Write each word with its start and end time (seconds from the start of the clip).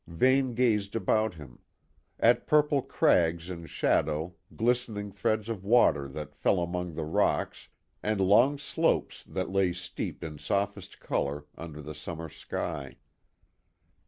Vane 0.07 0.55
gazed 0.55 0.95
about 0.95 1.35
him; 1.35 1.59
at 2.19 2.47
purple 2.47 2.81
crags 2.81 3.51
in 3.51 3.67
shadow, 3.67 4.33
glistening 4.55 5.11
threads 5.11 5.47
of 5.47 5.63
water 5.63 6.07
that 6.07 6.33
fell 6.33 6.59
among 6.59 6.95
the 6.95 7.05
rocks, 7.05 7.67
and 8.01 8.19
long 8.19 8.57
slopes 8.57 9.23
that 9.25 9.51
lay 9.51 9.73
steeped 9.73 10.23
in 10.23 10.39
softest 10.39 10.99
colour, 10.99 11.45
under 11.55 11.83
the 11.83 11.93
summer 11.93 12.29
sky. 12.29 12.97